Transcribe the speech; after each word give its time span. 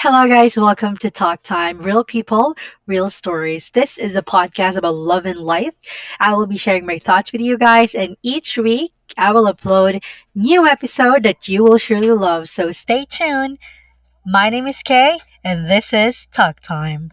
Hello, 0.00 0.28
guys. 0.28 0.56
Welcome 0.56 0.96
to 0.98 1.10
Talk 1.10 1.42
Time. 1.42 1.78
Real 1.78 2.04
people, 2.04 2.56
real 2.86 3.10
stories. 3.10 3.70
This 3.70 3.98
is 3.98 4.14
a 4.14 4.22
podcast 4.22 4.76
about 4.76 4.94
love 4.94 5.26
and 5.26 5.40
life. 5.40 5.74
I 6.20 6.34
will 6.34 6.46
be 6.46 6.56
sharing 6.56 6.86
my 6.86 7.00
thoughts 7.00 7.32
with 7.32 7.40
you 7.40 7.58
guys, 7.58 7.96
and 7.96 8.16
each 8.22 8.56
week 8.56 8.92
I 9.16 9.32
will 9.32 9.52
upload 9.52 10.00
new 10.36 10.68
episode 10.68 11.24
that 11.24 11.48
you 11.48 11.64
will 11.64 11.78
surely 11.78 12.12
love. 12.12 12.48
So 12.48 12.70
stay 12.70 13.06
tuned. 13.10 13.58
My 14.24 14.50
name 14.50 14.68
is 14.68 14.84
Khay, 14.84 15.18
and 15.42 15.66
this 15.66 15.92
is 15.92 16.26
Talk 16.26 16.60
Time. 16.60 17.10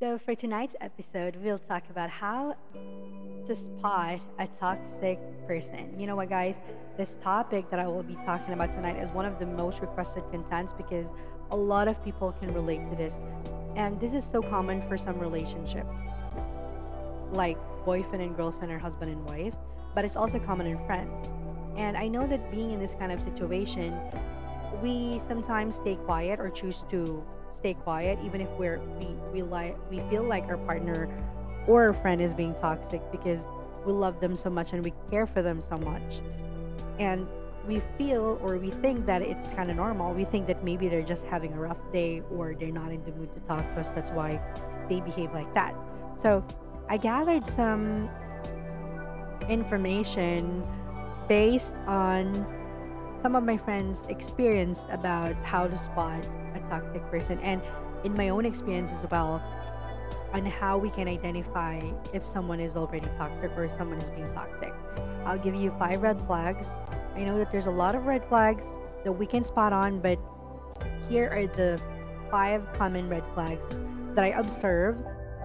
So, 0.00 0.18
for 0.24 0.34
tonight's 0.34 0.74
episode, 0.80 1.36
we'll 1.44 1.60
talk 1.68 1.82
about 1.90 2.08
how 2.08 2.56
to 3.46 3.56
spot 3.56 4.20
a 4.38 4.46
toxic 4.58 5.18
person. 5.46 6.00
You 6.00 6.06
know 6.06 6.16
what, 6.16 6.30
guys? 6.30 6.54
This 7.00 7.14
topic 7.22 7.70
that 7.70 7.80
I 7.80 7.88
will 7.88 8.02
be 8.02 8.18
talking 8.26 8.52
about 8.52 8.74
tonight 8.74 9.02
is 9.02 9.08
one 9.12 9.24
of 9.24 9.38
the 9.38 9.46
most 9.46 9.80
requested 9.80 10.22
contents 10.30 10.74
because 10.76 11.06
a 11.50 11.56
lot 11.56 11.88
of 11.88 12.04
people 12.04 12.34
can 12.38 12.52
relate 12.52 12.86
to 12.90 12.94
this. 12.94 13.14
And 13.74 13.98
this 13.98 14.12
is 14.12 14.22
so 14.30 14.42
common 14.42 14.86
for 14.86 14.98
some 14.98 15.18
relationship, 15.18 15.86
like 17.32 17.56
boyfriend 17.86 18.22
and 18.22 18.36
girlfriend 18.36 18.70
or 18.70 18.78
husband 18.78 19.10
and 19.10 19.24
wife, 19.24 19.54
but 19.94 20.04
it's 20.04 20.14
also 20.14 20.38
common 20.40 20.66
in 20.66 20.76
friends. 20.84 21.26
And 21.78 21.96
I 21.96 22.06
know 22.06 22.26
that 22.26 22.50
being 22.50 22.72
in 22.72 22.80
this 22.80 22.92
kind 22.98 23.12
of 23.12 23.22
situation, 23.22 23.98
we 24.82 25.22
sometimes 25.26 25.76
stay 25.76 25.94
quiet 26.04 26.38
or 26.38 26.50
choose 26.50 26.84
to 26.90 27.24
stay 27.54 27.72
quiet 27.72 28.18
even 28.22 28.42
if 28.42 28.50
we're 28.58 28.78
we 29.00 29.06
we 29.32 29.42
like 29.42 29.74
we 29.90 30.02
feel 30.10 30.22
like 30.22 30.44
our 30.48 30.58
partner 30.58 31.08
or 31.66 31.86
our 31.86 31.94
friend 31.94 32.20
is 32.20 32.34
being 32.34 32.54
toxic 32.60 33.00
because 33.10 33.40
we 33.86 33.92
love 33.92 34.20
them 34.20 34.36
so 34.36 34.50
much 34.50 34.74
and 34.74 34.84
we 34.84 34.92
care 35.10 35.26
for 35.26 35.40
them 35.40 35.62
so 35.62 35.76
much 35.78 36.20
and 36.98 37.26
we 37.66 37.82
feel 37.98 38.38
or 38.42 38.56
we 38.58 38.70
think 38.70 39.06
that 39.06 39.22
it's 39.22 39.48
kind 39.54 39.70
of 39.70 39.76
normal. 39.76 40.14
We 40.14 40.24
think 40.24 40.46
that 40.46 40.64
maybe 40.64 40.88
they're 40.88 41.02
just 41.02 41.24
having 41.24 41.52
a 41.52 41.58
rough 41.58 41.78
day 41.92 42.22
or 42.32 42.54
they're 42.58 42.72
not 42.72 42.90
in 42.90 43.04
the 43.04 43.12
mood 43.12 43.32
to 43.34 43.40
talk 43.40 43.62
to 43.74 43.80
us. 43.80 43.88
That's 43.94 44.10
why 44.12 44.40
they 44.88 45.00
behave 45.00 45.32
like 45.32 45.52
that. 45.54 45.74
So 46.22 46.44
i 46.88 46.96
gathered 46.96 47.46
some 47.54 48.10
information 49.48 50.64
based 51.28 51.74
on 51.86 52.34
some 53.22 53.36
of 53.36 53.44
my 53.44 53.56
friends 53.56 54.00
experienced 54.08 54.82
about 54.90 55.34
how 55.36 55.68
to 55.68 55.78
spot 55.78 56.26
a 56.54 56.60
toxic 56.68 57.02
person 57.10 57.38
and 57.40 57.62
in 58.02 58.12
my 58.14 58.30
own 58.30 58.44
experience 58.44 58.90
as 58.90 59.10
well 59.10 59.40
on 60.32 60.46
how 60.46 60.78
we 60.78 60.90
can 60.90 61.08
identify 61.08 61.80
if 62.12 62.26
someone 62.26 62.60
is 62.60 62.76
already 62.76 63.06
toxic 63.18 63.50
or 63.56 63.64
if 63.64 63.72
someone 63.76 64.00
is 64.00 64.10
being 64.10 64.32
toxic. 64.32 64.72
I'll 65.24 65.38
give 65.38 65.54
you 65.54 65.74
five 65.78 66.02
red 66.02 66.20
flags. 66.26 66.66
I 67.14 67.20
know 67.20 67.38
that 67.38 67.50
there's 67.50 67.66
a 67.66 67.70
lot 67.70 67.94
of 67.94 68.06
red 68.06 68.24
flags 68.28 68.64
that 69.04 69.12
we 69.12 69.26
can 69.26 69.44
spot 69.44 69.72
on, 69.72 70.00
but 70.00 70.18
here 71.08 71.28
are 71.28 71.46
the 71.46 71.80
five 72.30 72.62
common 72.74 73.08
red 73.08 73.24
flags 73.34 73.74
that 74.14 74.24
I 74.24 74.28
observe 74.28 74.96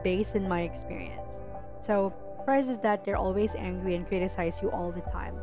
based 0.03 0.35
in 0.35 0.47
my 0.47 0.61
experience. 0.61 1.35
So, 1.85 2.13
first 2.45 2.69
is 2.69 2.79
that 2.83 3.03
they're 3.03 3.17
always 3.17 3.51
angry 3.57 3.95
and 3.95 4.07
criticize 4.07 4.55
you 4.61 4.69
all 4.71 4.91
the 4.91 5.01
time. 5.11 5.35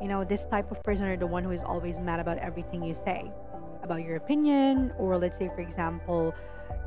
You 0.00 0.08
know, 0.08 0.24
this 0.24 0.44
type 0.50 0.70
of 0.70 0.82
person 0.82 1.04
are 1.04 1.16
the 1.16 1.26
one 1.26 1.44
who 1.44 1.50
is 1.50 1.62
always 1.62 1.98
mad 1.98 2.20
about 2.20 2.38
everything 2.38 2.82
you 2.82 2.94
say 3.04 3.30
about 3.82 4.02
your 4.02 4.16
opinion 4.16 4.92
or 4.98 5.16
let's 5.18 5.38
say 5.38 5.48
for 5.48 5.60
example 5.60 6.34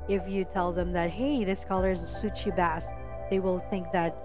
if 0.09 0.27
you 0.27 0.45
tell 0.53 0.71
them 0.71 0.91
that 0.91 1.09
hey 1.09 1.43
this 1.43 1.63
color 1.63 1.95
suits 1.95 2.45
you 2.45 2.51
best 2.53 2.87
they 3.29 3.39
will 3.39 3.63
think 3.69 3.87
that 3.91 4.15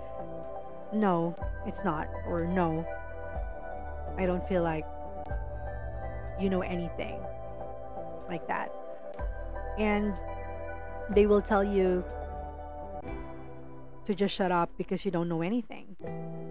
no 0.92 1.37
it's 1.67 1.84
not 1.84 2.09
or 2.27 2.47
no 2.47 2.84
i 4.19 4.27
don't 4.27 4.47
feel 4.48 4.62
like 4.62 4.84
you 6.41 6.50
know 6.50 6.62
anything 6.62 7.20
like 8.28 8.47
that. 8.47 8.71
And 9.78 10.15
they 11.15 11.27
will 11.27 11.43
tell 11.43 11.65
you 11.65 12.05
to 14.06 14.15
just 14.15 14.34
shut 14.34 14.53
up 14.53 14.71
because 14.78 15.05
you 15.05 15.11
don't 15.11 15.28
know 15.28 15.43
anything. 15.43 15.97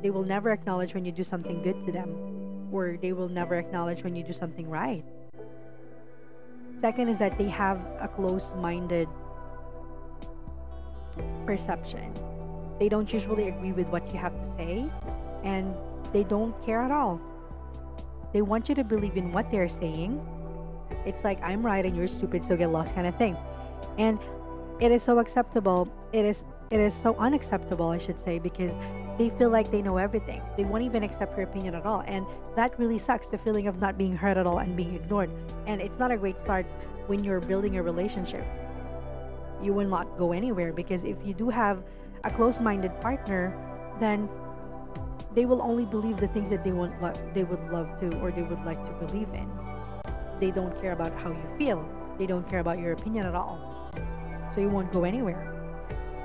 They 0.01 0.09
will 0.09 0.23
never 0.23 0.51
acknowledge 0.51 0.93
when 0.93 1.05
you 1.05 1.11
do 1.11 1.23
something 1.23 1.61
good 1.63 1.85
to 1.85 1.91
them 1.91 2.69
or 2.71 2.97
they 3.01 3.13
will 3.13 3.29
never 3.29 3.55
acknowledge 3.55 4.03
when 4.03 4.15
you 4.15 4.23
do 4.23 4.33
something 4.33 4.69
right 4.69 5.03
Second 6.81 7.09
is 7.09 7.17
that 7.19 7.37
they 7.37 7.49
have 7.49 7.79
a 7.99 8.07
close 8.07 8.45
minded 8.57 9.07
perception. 11.45 12.13
They 12.79 12.89
don't 12.89 13.11
usually 13.11 13.47
agree 13.47 13.71
with 13.71 13.87
what 13.87 14.13
you 14.13 14.19
have 14.19 14.33
to 14.33 14.55
say 14.57 14.85
and 15.43 15.73
they 16.13 16.23
don't 16.23 16.53
care 16.65 16.81
at 16.81 16.91
all. 16.91 17.19
They 18.33 18.41
want 18.41 18.69
you 18.69 18.75
to 18.75 18.83
believe 18.83 19.17
in 19.17 19.31
what 19.31 19.49
they're 19.51 19.69
saying. 19.69 20.21
It's 21.05 21.23
like 21.23 21.41
I'm 21.41 21.65
right 21.65 21.83
and 21.83 21.95
you're 21.95 22.07
stupid, 22.07 22.43
so 22.47 22.55
get 22.55 22.69
lost 22.69 22.93
kind 22.93 23.07
of 23.07 23.15
thing. 23.17 23.35
And 23.97 24.19
it 24.79 24.91
is 24.91 25.01
so 25.01 25.19
acceptable. 25.19 25.87
It 26.13 26.25
is 26.25 26.43
it 26.69 26.79
is 26.79 26.93
so 27.01 27.15
unacceptable, 27.15 27.87
I 27.87 27.97
should 27.97 28.21
say, 28.23 28.39
because 28.39 28.73
they 29.17 29.31
feel 29.31 29.49
like 29.49 29.71
they 29.71 29.81
know 29.81 29.97
everything. 29.97 30.41
They 30.57 30.63
won't 30.63 30.83
even 30.83 31.03
accept 31.03 31.37
your 31.37 31.47
opinion 31.47 31.73
at 31.73 31.85
all. 31.85 32.03
And 32.05 32.25
that 32.55 32.77
really 32.77 32.99
sucks 32.99 33.27
the 33.27 33.37
feeling 33.37 33.67
of 33.67 33.81
not 33.81 33.97
being 33.97 34.15
heard 34.15 34.37
at 34.37 34.45
all 34.45 34.59
and 34.59 34.75
being 34.75 34.95
ignored. 34.95 35.31
And 35.65 35.81
it's 35.81 35.97
not 35.97 36.11
a 36.11 36.17
great 36.17 36.39
start 36.43 36.65
when 37.07 37.23
you're 37.23 37.39
building 37.39 37.77
a 37.77 37.83
relationship. 37.83 38.45
You 39.61 39.73
will 39.73 39.87
not 39.87 40.17
go 40.17 40.33
anywhere 40.33 40.71
because 40.71 41.03
if 41.03 41.17
you 41.25 41.33
do 41.33 41.49
have 41.49 41.83
a 42.23 42.29
close 42.29 42.59
minded 42.59 42.99
partner, 43.01 43.57
then 43.99 44.29
they 45.33 45.45
will 45.45 45.61
only 45.61 45.85
believe 45.85 46.17
the 46.17 46.27
things 46.27 46.49
that 46.51 46.63
they 46.63 46.71
want 46.71 47.01
lo- 47.01 47.13
they 47.33 47.43
would 47.43 47.71
love 47.71 47.99
to 47.99 48.19
or 48.19 48.31
they 48.31 48.43
would 48.43 48.63
like 48.65 48.83
to 48.85 49.05
believe 49.05 49.29
in. 49.33 49.49
They 50.39 50.51
don't 50.51 50.79
care 50.79 50.91
about 50.91 51.13
how 51.13 51.29
you 51.29 51.49
feel. 51.57 51.87
They 52.19 52.27
don't 52.27 52.47
care 52.47 52.59
about 52.59 52.77
your 52.79 52.91
opinion 52.91 53.25
at 53.25 53.33
all. 53.33 53.91
So 54.53 54.61
you 54.61 54.69
won't 54.69 54.91
go 54.91 55.03
anywhere. 55.03 55.53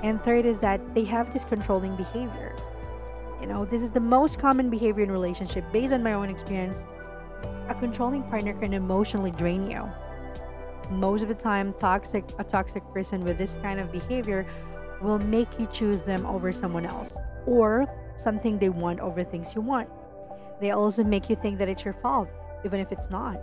And 0.03 0.21
third 0.23 0.45
is 0.45 0.59
that 0.59 0.81
they 0.93 1.05
have 1.05 1.33
this 1.33 1.43
controlling 1.45 1.95
behavior. 1.95 2.55
You 3.43 3.49
know, 3.49 3.65
this 3.65 3.83
is 3.83 3.91
the 3.91 3.99
most 3.99 4.39
common 4.39 4.69
behavior 4.69 5.03
in 5.03 5.11
relationship 5.11 5.65
based 5.73 5.91
on 5.91 6.01
my 6.01 6.13
own 6.13 6.29
experience. 6.29 6.79
A 7.67 7.75
controlling 7.75 8.23
partner 8.23 8.53
can 8.53 8.71
emotionally 8.71 9.31
drain 9.31 9.69
you. 9.69 9.83
Most 10.89 11.23
of 11.23 11.27
the 11.27 11.35
time, 11.35 11.75
toxic 11.77 12.23
a 12.39 12.45
toxic 12.45 12.83
person 12.93 13.19
with 13.19 13.37
this 13.37 13.51
kind 13.61 13.81
of 13.81 13.91
behavior 13.91 14.45
will 15.01 15.19
make 15.19 15.59
you 15.59 15.67
choose 15.73 15.99
them 16.03 16.25
over 16.25 16.53
someone 16.53 16.85
else 16.85 17.09
or 17.45 17.85
something 18.15 18.59
they 18.59 18.69
want 18.69 19.01
over 19.01 19.25
things 19.25 19.49
you 19.53 19.59
want. 19.59 19.89
They 20.61 20.71
also 20.71 21.03
make 21.03 21.29
you 21.29 21.35
think 21.35 21.57
that 21.57 21.67
it's 21.67 21.83
your 21.83 21.97
fault, 22.01 22.29
even 22.63 22.79
if 22.79 22.93
it's 22.93 23.09
not. 23.09 23.41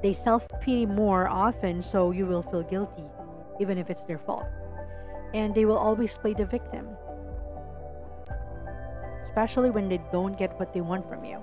They 0.00 0.14
self 0.14 0.46
pity 0.60 0.86
more 0.86 1.26
often, 1.26 1.82
so 1.82 2.12
you 2.12 2.24
will 2.24 2.44
feel 2.44 2.62
guilty, 2.62 3.10
even 3.58 3.78
if 3.78 3.90
it's 3.90 4.04
their 4.04 4.20
fault. 4.20 4.46
And 5.34 5.56
they 5.56 5.64
will 5.64 5.78
always 5.88 6.16
play 6.18 6.34
the 6.34 6.46
victim 6.46 6.86
especially 9.24 9.70
when 9.70 9.88
they 9.88 10.00
don't 10.12 10.38
get 10.38 10.58
what 10.58 10.72
they 10.72 10.80
want 10.80 11.08
from 11.08 11.24
you. 11.24 11.42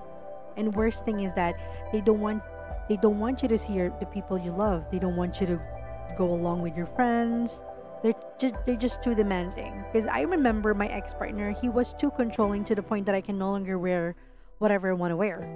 And 0.56 0.74
worst 0.74 1.04
thing 1.04 1.20
is 1.20 1.34
that 1.34 1.54
they 1.92 2.00
don't 2.00 2.20
want 2.20 2.42
they 2.88 2.96
don't 2.96 3.20
want 3.20 3.42
you 3.42 3.48
to 3.48 3.58
see 3.58 3.78
the 3.78 4.08
people 4.12 4.36
you 4.36 4.50
love. 4.50 4.84
They 4.90 4.98
don't 4.98 5.16
want 5.16 5.40
you 5.40 5.46
to 5.46 5.60
go 6.18 6.32
along 6.32 6.62
with 6.62 6.76
your 6.76 6.86
friends. 6.96 7.60
They're 8.02 8.14
just 8.38 8.54
they're 8.66 8.76
just 8.76 9.02
too 9.02 9.14
demanding. 9.14 9.84
Because 9.92 10.08
I 10.10 10.22
remember 10.22 10.74
my 10.74 10.88
ex 10.88 11.12
partner, 11.14 11.52
he 11.52 11.68
was 11.68 11.94
too 12.00 12.10
controlling 12.16 12.64
to 12.64 12.74
the 12.74 12.82
point 12.82 13.06
that 13.06 13.14
I 13.14 13.20
can 13.20 13.38
no 13.38 13.50
longer 13.50 13.78
wear 13.78 14.16
whatever 14.58 14.90
I 14.90 14.94
want 14.94 15.12
to 15.12 15.16
wear. 15.16 15.48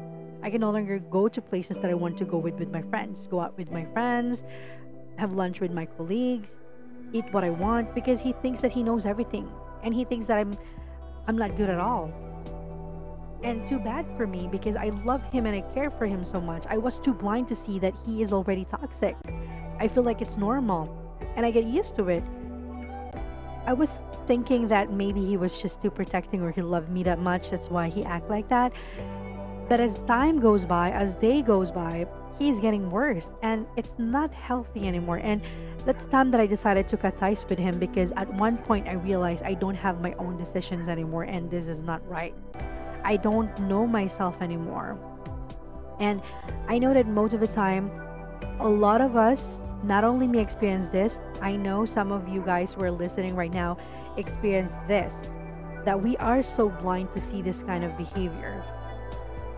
I 0.42 0.50
can 0.50 0.60
no 0.60 0.70
longer 0.70 0.98
go 0.98 1.28
to 1.28 1.40
places 1.40 1.76
that 1.82 1.90
I 1.90 1.94
want 1.94 2.18
to 2.18 2.24
go 2.24 2.38
with 2.38 2.54
with 2.54 2.70
my 2.70 2.82
friends, 2.82 3.26
go 3.30 3.40
out 3.40 3.56
with 3.56 3.70
my 3.70 3.84
friends, 3.92 4.42
have 5.16 5.32
lunch 5.32 5.60
with 5.60 5.72
my 5.72 5.86
colleagues, 5.86 6.48
eat 7.12 7.24
what 7.30 7.44
I 7.44 7.50
want 7.50 7.94
because 7.94 8.20
he 8.20 8.32
thinks 8.42 8.60
that 8.62 8.72
he 8.72 8.82
knows 8.82 9.06
everything 9.06 9.48
and 9.82 9.94
he 9.94 10.04
thinks 10.04 10.26
that 10.28 10.38
I'm 10.38 10.52
I'm 11.26 11.36
not 11.36 11.56
good 11.56 11.70
at 11.70 11.78
all. 11.78 12.12
And 13.42 13.66
too 13.68 13.78
bad 13.78 14.06
for 14.16 14.26
me 14.26 14.48
because 14.50 14.76
I 14.76 14.90
love 15.04 15.22
him 15.32 15.46
and 15.46 15.54
I 15.54 15.60
care 15.74 15.90
for 15.90 16.06
him 16.06 16.24
so 16.24 16.40
much. 16.40 16.64
I 16.68 16.78
was 16.78 16.98
too 16.98 17.12
blind 17.12 17.48
to 17.48 17.54
see 17.54 17.78
that 17.78 17.94
he 18.06 18.22
is 18.22 18.32
already 18.32 18.66
toxic. 18.66 19.16
I 19.78 19.88
feel 19.88 20.02
like 20.02 20.20
it's 20.20 20.36
normal 20.36 20.88
and 21.36 21.44
I 21.44 21.50
get 21.50 21.64
used 21.64 21.96
to 21.96 22.08
it. 22.08 22.22
I 23.66 23.72
was 23.72 23.90
thinking 24.26 24.68
that 24.68 24.92
maybe 24.92 25.24
he 25.24 25.36
was 25.36 25.56
just 25.58 25.80
too 25.82 25.90
protecting 25.90 26.42
or 26.42 26.50
he 26.50 26.62
loved 26.62 26.90
me 26.90 27.02
that 27.04 27.18
much. 27.18 27.50
That's 27.50 27.68
why 27.68 27.88
he 27.88 28.04
act 28.04 28.28
like 28.28 28.48
that. 28.48 28.72
But 29.68 29.80
as 29.80 29.94
time 30.06 30.40
goes 30.40 30.64
by, 30.64 30.90
as 30.90 31.14
day 31.14 31.40
goes 31.40 31.70
by, 31.70 32.06
he's 32.38 32.58
getting 32.58 32.90
worse 32.90 33.24
and 33.42 33.66
it's 33.76 33.92
not 33.98 34.32
healthy 34.32 34.86
anymore. 34.86 35.18
And 35.18 35.42
that's 35.86 36.04
time 36.06 36.30
that 36.32 36.40
I 36.40 36.46
decided 36.46 36.88
to 36.88 36.96
cut 36.96 37.18
ties 37.18 37.44
with 37.48 37.58
him 37.58 37.78
because 37.78 38.10
at 38.16 38.32
one 38.34 38.58
point 38.58 38.88
I 38.88 38.92
realized 38.92 39.42
I 39.42 39.54
don't 39.54 39.74
have 39.74 40.00
my 40.00 40.12
own 40.14 40.36
decisions 40.36 40.88
anymore 40.88 41.24
and 41.24 41.50
this 41.50 41.66
is 41.66 41.78
not 41.78 42.06
right. 42.08 42.34
I 43.04 43.16
don't 43.16 43.58
know 43.60 43.86
myself 43.86 44.40
anymore. 44.40 44.98
And 46.00 46.20
I 46.68 46.78
know 46.78 46.92
that 46.92 47.06
most 47.06 47.34
of 47.34 47.40
the 47.40 47.46
time, 47.46 47.90
a 48.60 48.68
lot 48.68 49.00
of 49.00 49.16
us, 49.16 49.40
not 49.82 50.04
only 50.04 50.26
me 50.26 50.40
experience 50.40 50.90
this, 50.92 51.16
I 51.40 51.56
know 51.56 51.86
some 51.86 52.12
of 52.12 52.28
you 52.28 52.42
guys 52.42 52.72
who 52.74 52.82
are 52.82 52.90
listening 52.90 53.34
right 53.34 53.52
now 53.52 53.78
experience 54.16 54.72
this 54.88 55.12
that 55.84 56.00
we 56.00 56.16
are 56.16 56.42
so 56.42 56.70
blind 56.70 57.12
to 57.14 57.20
see 57.30 57.42
this 57.42 57.58
kind 57.66 57.84
of 57.84 57.96
behavior 57.98 58.64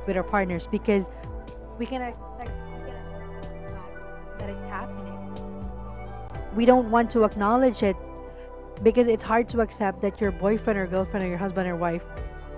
with 0.06 0.16
our 0.16 0.22
partners 0.22 0.66
because 0.70 1.04
we 1.78 1.86
can 1.86 2.02
expect, 2.02 2.50
that 4.38 4.50
it's 4.50 4.68
happening. 4.68 5.12
We 6.54 6.64
don't 6.64 6.90
want 6.90 7.10
to 7.12 7.24
acknowledge 7.24 7.82
it 7.82 7.96
because 8.82 9.06
it's 9.08 9.22
hard 9.22 9.48
to 9.50 9.60
accept 9.60 10.02
that 10.02 10.20
your 10.20 10.30
boyfriend 10.30 10.78
or 10.78 10.86
girlfriend 10.86 11.24
or 11.24 11.28
your 11.28 11.38
husband 11.38 11.68
or 11.68 11.76
wife 11.76 12.02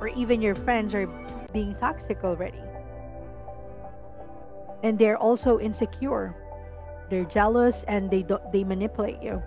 or 0.01 0.09
even 0.09 0.41
your 0.41 0.55
friends 0.55 0.95
are 0.95 1.07
being 1.53 1.75
toxic 1.77 2.23
already. 2.25 2.61
And 4.83 4.99
they're 4.99 5.17
also 5.17 5.59
insecure. 5.59 6.35
They're 7.11 7.25
jealous 7.25 7.83
and 7.89 8.11
they 8.11 8.23
do, 8.23 8.39
they 8.53 8.65
manipulate 8.65 9.23
you. 9.23 9.43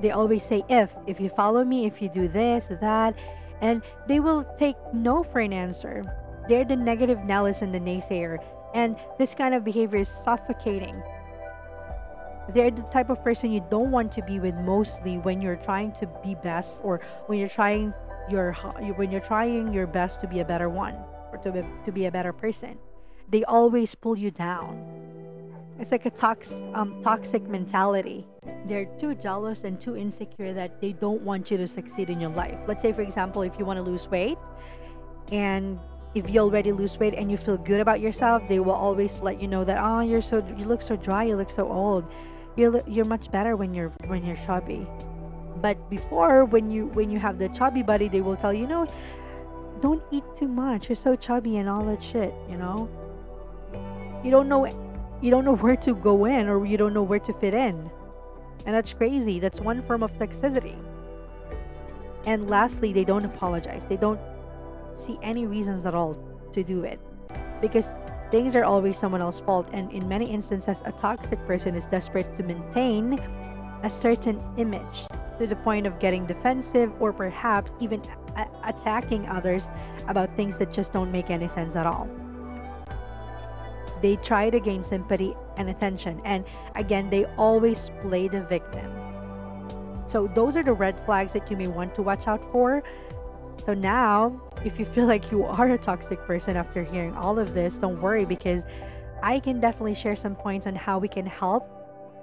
They 0.00 0.10
always 0.10 0.44
say 0.44 0.62
if 0.68 0.90
if 1.06 1.20
you 1.20 1.30
follow 1.30 1.64
me, 1.64 1.86
if 1.86 2.00
you 2.02 2.08
do 2.08 2.28
this, 2.28 2.66
that, 2.80 3.14
and 3.60 3.82
they 4.06 4.20
will 4.20 4.44
take 4.58 4.76
no 4.92 5.22
for 5.24 5.40
an 5.40 5.52
answer. 5.52 6.02
They're 6.48 6.64
the 6.64 6.76
negative 6.76 7.24
Nellis 7.24 7.62
and 7.62 7.74
the 7.74 7.80
naysayer, 7.80 8.38
and 8.74 8.96
this 9.18 9.34
kind 9.34 9.54
of 9.54 9.64
behavior 9.64 10.00
is 10.00 10.08
suffocating. 10.24 11.02
They're 12.54 12.70
the 12.70 12.82
type 12.92 13.10
of 13.10 13.22
person 13.24 13.50
you 13.50 13.64
don't 13.70 13.90
want 13.90 14.12
to 14.12 14.22
be 14.22 14.38
with 14.38 14.54
mostly 14.54 15.18
when 15.18 15.42
you're 15.42 15.56
trying 15.56 15.92
to 16.00 16.06
be 16.22 16.36
best 16.36 16.78
or 16.82 17.00
when 17.26 17.38
you're 17.38 17.48
trying 17.48 17.92
your 18.30 18.52
when 18.96 19.10
you're 19.10 19.20
trying 19.20 19.72
your 19.72 19.86
best 19.86 20.20
to 20.20 20.28
be 20.28 20.40
a 20.40 20.44
better 20.44 20.68
one 20.68 20.94
or 21.32 21.38
to 21.38 21.50
be, 21.50 21.62
to 21.84 21.92
be 21.92 22.06
a 22.06 22.10
better 22.10 22.32
person. 22.32 22.78
They 23.30 23.42
always 23.44 23.94
pull 23.94 24.16
you 24.16 24.30
down. 24.30 24.96
It's 25.78 25.90
like 25.90 26.06
a 26.06 26.10
tox, 26.10 26.50
um, 26.74 27.02
toxic 27.02 27.46
mentality. 27.48 28.26
They're 28.66 28.86
too 28.98 29.14
jealous 29.14 29.64
and 29.64 29.80
too 29.80 29.96
insecure 29.96 30.54
that 30.54 30.80
they 30.80 30.92
don't 30.92 31.22
want 31.22 31.50
you 31.50 31.56
to 31.58 31.68
succeed 31.68 32.08
in 32.08 32.20
your 32.20 32.30
life. 32.30 32.58
Let's 32.66 32.82
say, 32.82 32.92
for 32.92 33.02
example, 33.02 33.42
if 33.42 33.52
you 33.58 33.64
want 33.64 33.78
to 33.78 33.82
lose 33.82 34.06
weight 34.06 34.38
and 35.32 35.78
if 36.16 36.30
you 36.30 36.40
already 36.40 36.72
lose 36.72 36.98
weight 36.98 37.12
and 37.12 37.30
you 37.30 37.36
feel 37.36 37.58
good 37.58 37.78
about 37.78 38.00
yourself, 38.00 38.42
they 38.48 38.58
will 38.58 38.72
always 38.72 39.12
let 39.20 39.40
you 39.40 39.46
know 39.46 39.64
that 39.64 39.76
oh, 39.78 40.00
you're 40.00 40.22
so 40.22 40.42
you 40.56 40.64
look 40.64 40.80
so 40.80 40.96
dry, 40.96 41.24
you 41.24 41.36
look 41.36 41.50
so 41.50 41.70
old. 41.70 42.04
You're 42.56 42.82
you're 42.88 43.04
much 43.04 43.30
better 43.30 43.54
when 43.54 43.74
you're 43.74 43.92
when 44.06 44.24
you're 44.24 44.38
chubby. 44.46 44.86
But 45.60 45.76
before, 45.90 46.46
when 46.46 46.70
you 46.70 46.86
when 46.86 47.10
you 47.10 47.18
have 47.18 47.38
the 47.38 47.50
chubby 47.50 47.82
body, 47.82 48.08
they 48.08 48.22
will 48.22 48.36
tell 48.36 48.54
you, 48.54 48.66
no, 48.66 48.86
don't 49.82 50.02
eat 50.10 50.24
too 50.38 50.48
much. 50.48 50.88
You're 50.88 50.96
so 50.96 51.16
chubby 51.16 51.58
and 51.58 51.68
all 51.68 51.84
that 51.84 52.02
shit. 52.02 52.32
You 52.48 52.56
know, 52.56 52.88
you 54.24 54.30
don't 54.30 54.48
know 54.48 54.64
you 55.20 55.30
don't 55.30 55.44
know 55.44 55.56
where 55.56 55.76
to 55.76 55.94
go 55.94 56.24
in 56.24 56.48
or 56.48 56.64
you 56.64 56.78
don't 56.78 56.94
know 56.94 57.02
where 57.02 57.20
to 57.20 57.32
fit 57.34 57.52
in. 57.52 57.90
And 58.64 58.74
that's 58.74 58.94
crazy. 58.94 59.38
That's 59.38 59.60
one 59.60 59.82
form 59.86 60.02
of 60.02 60.14
toxicity. 60.14 60.76
And 62.24 62.48
lastly, 62.48 62.94
they 62.94 63.04
don't 63.04 63.24
apologize. 63.24 63.82
They 63.88 63.96
don't 63.96 64.18
see 65.04 65.18
any 65.22 65.46
reasons 65.46 65.86
at 65.86 65.94
all 65.94 66.16
to 66.52 66.62
do 66.62 66.84
it. 66.84 67.00
Because 67.60 67.88
things 68.30 68.54
are 68.54 68.64
always 68.64 68.98
someone 68.98 69.20
else's 69.20 69.40
fault. 69.40 69.68
And 69.72 69.90
in 69.92 70.08
many 70.08 70.30
instances, 70.30 70.78
a 70.84 70.92
toxic 70.92 71.44
person 71.46 71.74
is 71.74 71.84
desperate 71.86 72.36
to 72.36 72.42
maintain 72.42 73.18
a 73.82 73.90
certain 73.90 74.42
image 74.56 75.06
to 75.38 75.46
the 75.46 75.56
point 75.56 75.86
of 75.86 75.98
getting 75.98 76.26
defensive 76.26 76.92
or 77.00 77.12
perhaps 77.12 77.72
even 77.80 78.00
a- 78.36 78.48
attacking 78.64 79.26
others 79.28 79.64
about 80.08 80.34
things 80.36 80.56
that 80.58 80.72
just 80.72 80.92
don't 80.92 81.12
make 81.12 81.30
any 81.30 81.48
sense 81.48 81.76
at 81.76 81.86
all 81.86 82.08
they 84.02 84.16
try 84.16 84.50
to 84.50 84.60
gain 84.60 84.84
sympathy 84.84 85.34
and 85.56 85.68
attention. 85.68 86.20
And 86.24 86.44
again, 86.74 87.10
they 87.10 87.24
always 87.36 87.90
play 88.02 88.28
the 88.28 88.42
victim. 88.42 88.90
So, 90.08 90.30
those 90.34 90.56
are 90.56 90.62
the 90.62 90.72
red 90.72 91.04
flags 91.04 91.32
that 91.32 91.50
you 91.50 91.56
may 91.56 91.66
want 91.66 91.94
to 91.96 92.02
watch 92.02 92.26
out 92.26 92.50
for. 92.50 92.82
So, 93.64 93.74
now, 93.74 94.40
if 94.64 94.78
you 94.78 94.86
feel 94.86 95.06
like 95.06 95.30
you 95.30 95.44
are 95.44 95.68
a 95.70 95.78
toxic 95.78 96.20
person 96.20 96.56
after 96.56 96.84
hearing 96.84 97.14
all 97.14 97.38
of 97.38 97.54
this, 97.54 97.74
don't 97.74 98.00
worry 98.00 98.24
because 98.24 98.62
I 99.22 99.40
can 99.40 99.60
definitely 99.60 99.94
share 99.94 100.16
some 100.16 100.36
points 100.36 100.66
on 100.66 100.74
how 100.74 100.98
we 100.98 101.08
can 101.08 101.26
help 101.26 101.68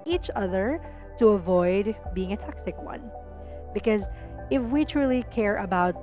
each 0.06 0.30
other 0.36 0.80
to 1.18 1.28
avoid 1.28 1.94
being 2.14 2.32
a 2.32 2.36
toxic 2.36 2.80
one. 2.80 3.10
Because 3.72 4.02
if 4.50 4.62
we 4.62 4.84
truly 4.84 5.24
care 5.30 5.58
about 5.58 5.94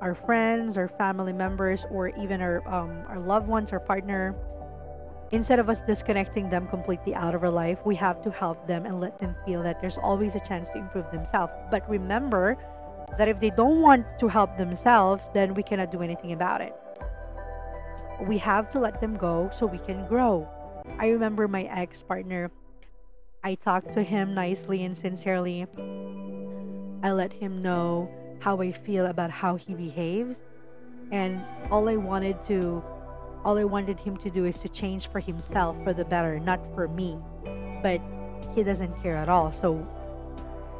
our 0.00 0.14
friends 0.14 0.76
or 0.76 0.88
family 0.88 1.32
members 1.32 1.84
or 1.90 2.08
even 2.18 2.40
our 2.40 2.66
um, 2.66 3.04
our 3.08 3.18
loved 3.18 3.46
ones 3.46 3.70
our 3.70 3.80
partner 3.80 4.34
instead 5.32 5.58
of 5.58 5.68
us 5.68 5.78
disconnecting 5.86 6.50
them 6.50 6.66
completely 6.66 7.14
out 7.14 7.34
of 7.34 7.44
our 7.44 7.50
life, 7.50 7.78
we 7.84 7.94
have 7.94 8.20
to 8.22 8.30
help 8.30 8.66
them 8.66 8.84
and 8.84 9.00
let 9.00 9.18
them 9.20 9.34
feel 9.46 9.62
that 9.62 9.80
there's 9.80 9.96
always 9.98 10.34
a 10.34 10.40
chance 10.40 10.68
to 10.70 10.78
improve 10.78 11.08
themselves. 11.12 11.52
But 11.70 11.88
remember 11.88 12.56
that 13.18 13.28
if 13.28 13.40
they 13.40 13.50
don't 13.50 13.80
want 13.80 14.06
to 14.18 14.28
help 14.28 14.56
themselves, 14.56 15.22
then 15.34 15.54
we 15.54 15.62
cannot 15.62 15.92
do 15.92 16.02
anything 16.02 16.32
about 16.32 16.60
it. 16.60 16.74
We 18.26 18.38
have 18.38 18.70
to 18.72 18.78
let 18.78 19.00
them 19.00 19.16
go 19.16 19.50
so 19.56 19.66
we 19.66 19.78
can 19.78 20.06
grow. 20.06 20.48
I 20.98 21.08
remember 21.08 21.48
my 21.48 21.64
ex 21.64 22.02
partner, 22.02 22.50
I 23.42 23.54
talked 23.54 23.94
to 23.94 24.02
him 24.02 24.34
nicely 24.34 24.84
and 24.84 24.96
sincerely. 24.96 25.66
I 27.02 27.12
let 27.12 27.32
him 27.32 27.62
know 27.62 28.10
how 28.40 28.60
I 28.60 28.72
feel 28.72 29.06
about 29.06 29.30
how 29.30 29.56
he 29.56 29.74
behaves. 29.74 30.36
And 31.10 31.42
all 31.70 31.88
I 31.88 31.96
wanted 31.96 32.36
to 32.48 32.82
all 33.44 33.56
I 33.56 33.64
wanted 33.64 33.98
him 33.98 34.18
to 34.18 34.30
do 34.30 34.44
is 34.44 34.58
to 34.58 34.68
change 34.68 35.08
for 35.10 35.18
himself 35.18 35.74
for 35.82 35.94
the 35.94 36.04
better, 36.04 36.38
not 36.38 36.60
for 36.74 36.88
me. 36.88 37.18
But 37.82 38.00
he 38.54 38.62
doesn't 38.62 39.02
care 39.02 39.16
at 39.16 39.30
all. 39.30 39.52
So 39.52 39.86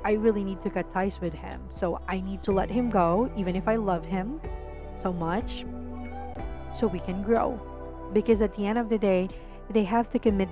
I 0.05 0.13
really 0.13 0.45
need 0.45 0.63
to 0.63 0.71
cut 0.71 0.93
ties 0.93 1.21
with 1.21 1.35
him. 1.35 1.61
So 1.75 2.01
I 2.09 2.21
need 2.21 2.43
to 2.45 2.53
let 2.53 2.71
him 2.71 2.91
go, 2.91 3.31
even 3.37 3.57
if 3.57 3.69
I 3.69 3.77
love 3.77 4.05
him 4.05 4.41
so 5.03 5.13
much, 5.13 5.65
so 6.79 6.87
we 6.87 7.01
can 7.01 7.23
grow. 7.23 7.61
Because 8.13 8.41
at 8.41 8.55
the 8.57 8.67
end 8.67 8.79
of 8.79 8.89
the 8.89 8.99
day, 8.99 9.29
they 9.71 9.85
have 9.85 10.11
to 10.11 10.19
commit 10.19 10.49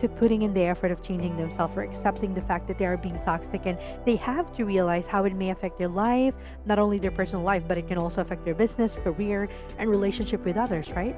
to 0.00 0.08
putting 0.08 0.42
in 0.42 0.54
the 0.54 0.62
effort 0.62 0.92
of 0.92 1.02
changing 1.02 1.36
themselves 1.36 1.76
or 1.76 1.82
accepting 1.82 2.34
the 2.34 2.42
fact 2.42 2.68
that 2.68 2.78
they 2.78 2.86
are 2.86 2.96
being 2.96 3.18
toxic 3.24 3.66
and 3.66 3.76
they 4.06 4.14
have 4.16 4.54
to 4.56 4.64
realize 4.64 5.04
how 5.06 5.24
it 5.24 5.34
may 5.34 5.50
affect 5.50 5.78
their 5.78 5.88
life, 5.88 6.34
not 6.66 6.78
only 6.78 6.98
their 6.98 7.10
personal 7.10 7.42
life, 7.42 7.64
but 7.66 7.76
it 7.76 7.88
can 7.88 7.98
also 7.98 8.20
affect 8.20 8.44
their 8.44 8.54
business, 8.54 8.94
career, 9.02 9.48
and 9.78 9.90
relationship 9.90 10.44
with 10.44 10.56
others, 10.56 10.88
right? 10.90 11.16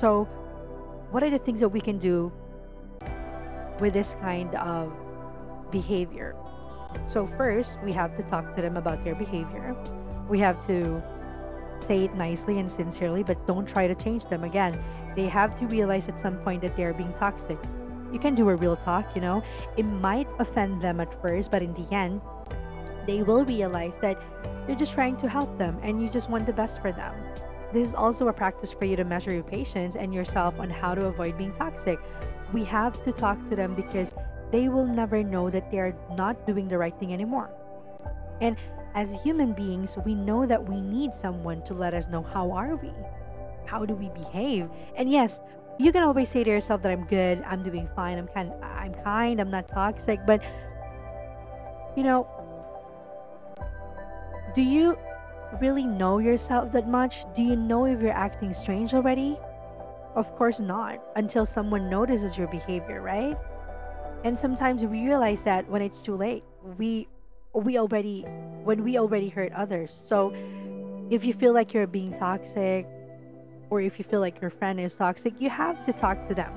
So, 0.00 0.24
what 1.10 1.22
are 1.22 1.30
the 1.30 1.38
things 1.38 1.60
that 1.60 1.68
we 1.68 1.80
can 1.80 1.98
do 1.98 2.32
with 3.78 3.92
this 3.92 4.08
kind 4.20 4.54
of 4.54 4.92
behavior? 5.70 6.34
So, 7.08 7.28
first, 7.36 7.76
we 7.84 7.92
have 7.92 8.16
to 8.16 8.22
talk 8.24 8.54
to 8.56 8.62
them 8.62 8.76
about 8.76 9.04
their 9.04 9.14
behavior. 9.14 9.76
We 10.28 10.38
have 10.40 10.66
to 10.66 11.02
say 11.86 12.04
it 12.04 12.14
nicely 12.14 12.58
and 12.58 12.70
sincerely, 12.70 13.22
but 13.22 13.46
don't 13.46 13.66
try 13.66 13.86
to 13.86 13.94
change 13.94 14.24
them 14.28 14.44
again. 14.44 14.82
They 15.16 15.28
have 15.28 15.58
to 15.60 15.66
realize 15.66 16.08
at 16.08 16.20
some 16.20 16.38
point 16.38 16.62
that 16.62 16.76
they 16.76 16.84
are 16.84 16.94
being 16.94 17.12
toxic. 17.14 17.58
You 18.12 18.18
can 18.18 18.34
do 18.34 18.48
a 18.48 18.56
real 18.56 18.76
talk, 18.76 19.14
you 19.14 19.20
know. 19.20 19.42
It 19.76 19.84
might 19.84 20.28
offend 20.38 20.82
them 20.82 21.00
at 21.00 21.20
first, 21.20 21.50
but 21.50 21.62
in 21.62 21.74
the 21.74 21.94
end, 21.94 22.20
they 23.06 23.22
will 23.22 23.44
realize 23.44 23.92
that 24.00 24.20
you're 24.66 24.78
just 24.78 24.92
trying 24.92 25.16
to 25.18 25.28
help 25.28 25.58
them 25.58 25.78
and 25.82 26.00
you 26.00 26.08
just 26.08 26.30
want 26.30 26.46
the 26.46 26.52
best 26.52 26.80
for 26.80 26.92
them. 26.92 27.14
This 27.72 27.88
is 27.88 27.94
also 27.94 28.28
a 28.28 28.32
practice 28.32 28.70
for 28.70 28.84
you 28.84 28.96
to 28.96 29.04
measure 29.04 29.34
your 29.34 29.42
patience 29.42 29.96
and 29.98 30.14
yourself 30.14 30.54
on 30.58 30.70
how 30.70 30.94
to 30.94 31.06
avoid 31.06 31.36
being 31.36 31.52
toxic. 31.54 31.98
We 32.52 32.64
have 32.64 33.02
to 33.04 33.12
talk 33.12 33.36
to 33.50 33.56
them 33.56 33.74
because 33.74 34.08
they 34.54 34.68
will 34.68 34.86
never 34.86 35.20
know 35.24 35.50
that 35.50 35.68
they 35.72 35.78
are 35.78 35.92
not 36.12 36.46
doing 36.46 36.68
the 36.68 36.78
right 36.78 36.96
thing 37.00 37.12
anymore. 37.12 37.50
And 38.40 38.56
as 38.94 39.08
human 39.24 39.52
beings, 39.52 39.90
we 40.06 40.14
know 40.14 40.46
that 40.46 40.68
we 40.70 40.80
need 40.80 41.10
someone 41.20 41.62
to 41.62 41.74
let 41.74 41.92
us 41.92 42.04
know 42.08 42.22
how 42.22 42.52
are 42.52 42.76
we? 42.76 42.92
How 43.66 43.84
do 43.84 43.94
we 43.94 44.10
behave? 44.10 44.68
And 44.96 45.10
yes, 45.10 45.40
you 45.76 45.90
can 45.90 46.04
always 46.04 46.28
say 46.28 46.44
to 46.44 46.50
yourself 46.50 46.82
that 46.82 46.92
I'm 46.92 47.04
good, 47.06 47.42
I'm 47.42 47.64
doing 47.64 47.88
fine, 47.96 48.16
I'm 48.16 48.28
kind 48.28 48.52
I'm 48.62 48.94
kind, 49.02 49.40
I'm 49.40 49.50
not 49.50 49.66
toxic, 49.66 50.20
but 50.24 50.40
you 51.96 52.04
know, 52.04 52.28
do 54.54 54.62
you 54.62 54.96
really 55.60 55.84
know 55.84 56.18
yourself 56.18 56.70
that 56.74 56.86
much? 56.86 57.24
Do 57.34 57.42
you 57.42 57.56
know 57.56 57.86
if 57.86 58.00
you're 58.00 58.12
acting 58.12 58.54
strange 58.54 58.94
already? 58.94 59.36
Of 60.14 60.30
course 60.36 60.60
not, 60.60 61.00
until 61.16 61.44
someone 61.44 61.90
notices 61.90 62.38
your 62.38 62.46
behavior, 62.46 63.02
right? 63.02 63.36
And 64.24 64.40
sometimes 64.40 64.80
we 64.80 65.02
realize 65.02 65.40
that 65.44 65.68
when 65.68 65.82
it's 65.82 66.00
too 66.00 66.16
late. 66.16 66.42
We 66.78 67.08
we 67.52 67.78
already 67.78 68.22
when 68.64 68.82
we 68.82 68.98
already 68.98 69.28
hurt 69.28 69.52
others. 69.52 69.90
So 70.08 70.32
if 71.10 71.24
you 71.24 71.34
feel 71.34 71.52
like 71.52 71.74
you're 71.74 71.86
being 71.86 72.18
toxic 72.18 72.86
or 73.68 73.82
if 73.82 73.98
you 73.98 74.04
feel 74.04 74.20
like 74.20 74.40
your 74.40 74.50
friend 74.50 74.80
is 74.80 74.94
toxic, 74.94 75.34
you 75.38 75.50
have 75.50 75.84
to 75.86 75.92
talk 75.92 76.26
to 76.28 76.34
them 76.34 76.52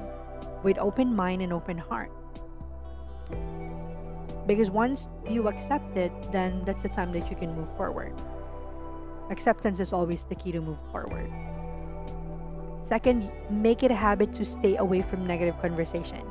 with 0.64 0.78
open 0.78 1.14
mind 1.14 1.42
and 1.42 1.52
open 1.52 1.78
heart. 1.78 2.10
Because 4.48 4.70
once 4.70 5.08
you 5.30 5.50
accept 5.50 5.98
it, 5.98 6.12
then 6.32 6.64
that's 6.66 6.84
the 6.84 6.90
time 6.90 7.12
that 7.12 7.30
you 7.30 7.36
can 7.36 7.54
move 7.54 7.76
forward. 7.76 8.14
Acceptance 9.30 9.82
is 9.82 9.92
always 9.92 10.24
the 10.30 10.36
key 10.36 10.54
to 10.54 10.62
move 10.62 10.80
forward. 10.90 11.30
Second, 12.88 13.30
make 13.52 13.84
it 13.84 13.92
a 13.92 13.96
habit 13.96 14.34
to 14.36 14.46
stay 14.46 14.78
away 14.78 15.02
from 15.10 15.28
negative 15.28 15.60
conversation. 15.62 16.26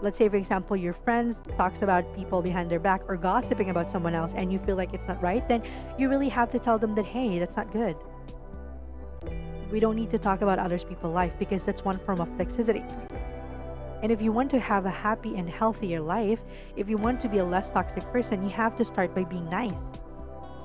Let's 0.00 0.16
say, 0.16 0.28
for 0.28 0.36
example, 0.36 0.76
your 0.76 0.92
friends 0.92 1.36
talks 1.56 1.82
about 1.82 2.14
people 2.14 2.40
behind 2.40 2.70
their 2.70 2.78
back 2.78 3.02
or 3.08 3.16
gossiping 3.16 3.70
about 3.70 3.90
someone 3.90 4.14
else 4.14 4.32
and 4.36 4.52
you 4.52 4.60
feel 4.60 4.76
like 4.76 4.94
it's 4.94 5.08
not 5.08 5.20
right, 5.20 5.46
then 5.48 5.62
you 5.98 6.08
really 6.08 6.28
have 6.28 6.50
to 6.52 6.58
tell 6.60 6.78
them 6.78 6.94
that, 6.94 7.04
hey, 7.04 7.38
that's 7.40 7.56
not 7.56 7.72
good. 7.72 7.96
We 9.72 9.80
don't 9.80 9.96
need 9.96 10.10
to 10.10 10.18
talk 10.18 10.40
about 10.40 10.60
others 10.60 10.84
people's 10.84 11.14
life 11.14 11.32
because 11.38 11.62
that's 11.64 11.84
one 11.84 11.98
form 11.98 12.20
of 12.20 12.28
toxicity. 12.30 12.84
And 14.00 14.12
if 14.12 14.22
you 14.22 14.30
want 14.30 14.50
to 14.52 14.60
have 14.60 14.86
a 14.86 14.90
happy 14.90 15.36
and 15.36 15.50
healthier 15.50 16.00
life, 16.00 16.38
if 16.76 16.88
you 16.88 16.96
want 16.96 17.20
to 17.22 17.28
be 17.28 17.38
a 17.38 17.44
less 17.44 17.68
toxic 17.68 18.04
person, 18.12 18.44
you 18.44 18.50
have 18.50 18.76
to 18.76 18.84
start 18.84 19.14
by 19.14 19.24
being 19.24 19.50
nice. 19.50 19.74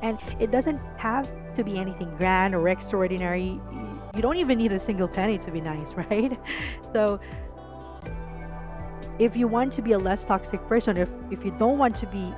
And 0.03 0.19
it 0.39 0.51
doesn't 0.51 0.79
have 0.97 1.27
to 1.55 1.63
be 1.63 1.79
anything 1.79 2.15
grand 2.17 2.53
or 2.53 2.69
extraordinary. 2.69 3.59
You 4.15 4.21
don't 4.21 4.37
even 4.37 4.59
need 4.59 4.71
a 4.71 4.79
single 4.79 5.07
penny 5.07 5.39
to 5.39 5.51
be 5.51 5.59
nice, 5.59 5.87
right? 5.95 6.39
So 6.93 7.19
if 9.19 9.35
you 9.35 9.47
want 9.47 9.73
to 9.73 9.81
be 9.81 9.91
a 9.91 9.99
less 9.99 10.23
toxic 10.23 10.65
person, 10.67 10.97
if 10.97 11.09
if 11.31 11.45
you 11.45 11.51
don't 11.59 11.77
want 11.77 11.97
to 11.99 12.07
be 12.07 12.33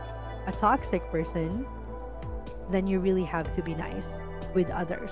a 0.48 0.52
toxic 0.52 1.02
person, 1.10 1.66
then 2.72 2.88
you 2.88 3.00
really 3.00 3.24
have 3.24 3.54
to 3.56 3.62
be 3.62 3.74
nice 3.76 4.06
with 4.54 4.70
others. 4.70 5.12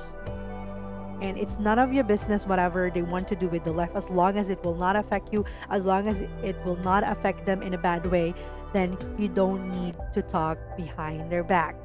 And 1.22 1.38
it's 1.38 1.58
none 1.60 1.80
of 1.80 1.94
your 1.94 2.04
business 2.04 2.46
whatever 2.46 2.92
they 2.94 3.02
want 3.02 3.30
to 3.30 3.36
do 3.36 3.48
with 3.48 3.64
the 3.64 3.72
life 3.72 3.92
as 3.96 4.10
long 4.10 4.38
as 4.38 4.50
it 4.50 4.64
will 4.64 4.76
not 4.76 4.96
affect 4.96 5.32
you, 5.32 5.46
as 5.70 5.84
long 5.84 6.08
as 6.08 6.18
it 6.44 6.58
will 6.66 6.76
not 6.78 7.10
affect 7.10 7.46
them 7.46 7.62
in 7.62 7.74
a 7.74 7.78
bad 7.78 8.06
way, 8.08 8.34
then 8.74 8.98
you 9.18 9.30
don't 9.30 9.72
need 9.72 9.96
to 10.14 10.22
talk 10.22 10.58
behind 10.76 11.32
their 11.32 11.44
back. 11.44 11.76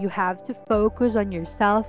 You 0.00 0.08
have 0.08 0.46
to 0.46 0.54
focus 0.68 1.16
on 1.16 1.32
yourself 1.32 1.86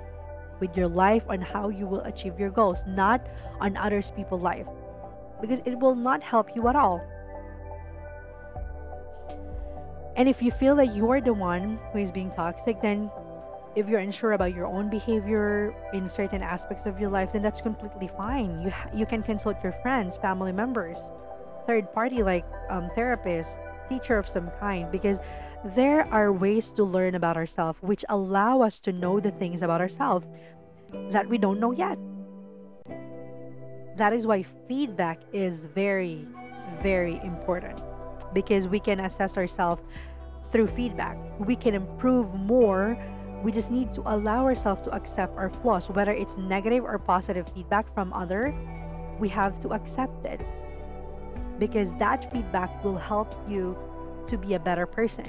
with 0.60 0.76
your 0.76 0.90
life 0.90 1.24
on 1.30 1.40
how 1.40 1.70
you 1.70 1.88
will 1.88 2.02
achieve 2.02 2.38
your 2.38 2.50
goals, 2.50 2.80
not 2.86 3.26
on 3.62 3.78
others 3.78 4.12
people's 4.16 4.42
life. 4.42 4.66
Because 5.42 5.60
it 5.66 5.80
will 5.80 5.96
not 5.96 6.22
help 6.22 6.56
you 6.56 6.68
at 6.68 6.76
all. 6.76 7.02
And 10.16 10.28
if 10.28 10.42
you 10.42 10.52
feel 10.52 10.76
that 10.76 10.94
you 10.94 11.10
are 11.12 11.22
the 11.22 11.34
one 11.34 11.80
who 11.94 12.00
is 12.00 12.12
being 12.12 12.32
toxic, 12.32 12.82
then 12.82 13.10
if 13.76 13.88
you're 13.88 14.00
unsure 14.00 14.34
about 14.34 14.54
your 14.54 14.66
own 14.66 14.90
behavior 14.90 15.74
in 15.94 16.10
certain 16.10 16.44
aspects 16.44 16.86
of 16.86 17.00
your 17.00 17.10
life, 17.10 17.30
then 17.32 17.42
that's 17.42 17.62
completely 17.62 18.10
fine. 18.18 18.62
You 18.62 18.74
you 18.94 19.06
can 19.06 19.24
consult 19.24 19.58
your 19.64 19.74
friends, 19.82 20.18
family 20.18 20.52
members, 20.52 20.98
third 21.68 21.94
party 21.94 22.24
like 22.24 22.46
um, 22.70 22.90
therapist, 22.96 23.50
teacher 23.88 24.18
of 24.18 24.28
some 24.28 24.50
kind, 24.60 24.92
because 24.92 25.20
there 25.76 26.02
are 26.12 26.34
ways 26.34 26.72
to 26.76 26.84
learn 26.84 27.16
about 27.16 27.38
ourselves 27.38 27.78
which 27.82 28.04
allow 28.10 28.62
us 28.62 28.80
to 28.80 28.92
know 28.92 29.20
the 29.20 29.32
things 29.32 29.62
about 29.62 29.82
ourselves 29.82 30.26
that 31.12 31.28
we 31.30 31.38
don't 31.38 31.60
know 31.60 31.72
yet. 31.72 31.98
That 34.00 34.14
is 34.14 34.26
why 34.26 34.46
feedback 34.70 35.20
is 35.34 35.60
very, 35.76 36.26
very 36.82 37.20
important 37.22 37.82
because 38.34 38.66
we 38.66 38.80
can 38.80 39.02
assess 39.02 39.36
ourselves 39.36 39.82
through 40.54 40.68
feedback. 40.68 41.18
We 41.38 41.58
can 41.58 41.76
improve 41.76 42.34
more. 42.34 42.98
We 43.44 43.52
just 43.52 43.70
need 43.70 43.94
to 43.96 44.02
allow 44.06 44.46
ourselves 44.46 44.86
to 44.86 44.92
accept 44.92 45.38
our 45.38 45.50
flaws, 45.50 45.90
whether 45.90 46.14
it's 46.14 46.38
negative 46.38 46.86
or 46.86 46.98
positive 46.98 47.50
feedback 47.54 47.94
from 47.94 48.14
other. 48.14 48.56
We 49.20 49.28
have 49.30 49.62
to 49.64 49.74
accept 49.74 50.26
it 50.26 50.40
because 51.60 51.90
that 52.00 52.32
feedback 52.32 52.82
will 52.86 52.98
help 52.98 53.36
you 53.50 53.76
to 54.30 54.38
be 54.38 54.54
a 54.54 54.60
better 54.60 54.86
person. 54.86 55.28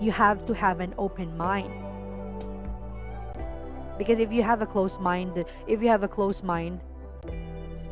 You 0.00 0.12
have 0.12 0.46
to 0.46 0.54
have 0.54 0.78
an 0.78 0.94
open 0.96 1.36
mind. 1.36 1.72
Because 3.98 4.20
if 4.20 4.30
you 4.30 4.44
have 4.44 4.62
a 4.62 4.66
closed 4.66 5.00
mind, 5.00 5.44
if 5.66 5.82
you 5.82 5.88
have 5.88 6.04
a 6.04 6.08
closed 6.08 6.44
mind, 6.44 6.78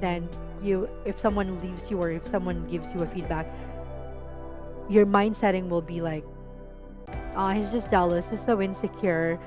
then 0.00 0.28
you 0.62 0.88
if 1.04 1.20
someone 1.20 1.60
leaves 1.60 1.90
you 1.90 2.00
or 2.00 2.10
if 2.10 2.26
someone 2.30 2.68
gives 2.68 2.88
you 2.94 3.00
a 3.00 3.06
feedback, 3.06 3.46
your 4.88 5.06
mind 5.06 5.36
setting 5.36 5.68
will 5.68 5.82
be 5.82 6.00
like, 6.00 6.24
oh, 7.36 7.50
he's 7.50 7.70
just 7.70 7.90
jealous, 7.90 8.24
he's 8.30 8.44
so 8.44 8.60
insecure. 8.60 9.38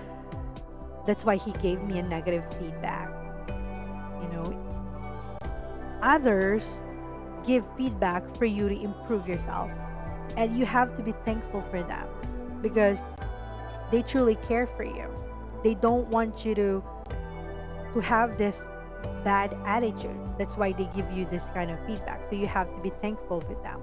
That's 1.05 1.23
why 1.23 1.37
he 1.37 1.51
gave 1.53 1.81
me 1.83 1.99
a 1.99 2.03
negative 2.03 2.43
feedback. 2.59 3.09
You 4.21 4.29
know, 4.29 5.39
others 6.01 6.63
give 7.45 7.63
feedback 7.77 8.35
for 8.37 8.45
you 8.45 8.67
to 8.67 8.75
improve 8.75 9.27
yourself, 9.27 9.71
and 10.35 10.57
you 10.57 10.65
have 10.65 10.95
to 10.97 11.03
be 11.03 11.13
thankful 11.23 11.63
for 11.71 11.81
them 11.83 12.07
because 12.61 12.97
they 13.91 14.01
truly 14.01 14.35
care 14.47 14.67
for 14.67 14.83
you. 14.83 15.05
They 15.63 15.75
don't 15.75 16.07
want 16.07 16.45
you 16.45 16.55
to 16.55 16.83
to 17.93 17.99
have 18.01 18.37
this 18.37 18.55
bad 19.23 19.55
attitude. 19.65 20.17
That's 20.37 20.55
why 20.55 20.71
they 20.73 20.89
give 20.95 21.11
you 21.11 21.27
this 21.31 21.43
kind 21.53 21.71
of 21.71 21.77
feedback. 21.85 22.21
So 22.29 22.35
you 22.35 22.47
have 22.47 22.73
to 22.75 22.81
be 22.81 22.91
thankful 23.01 23.43
with 23.47 23.61
them. 23.63 23.81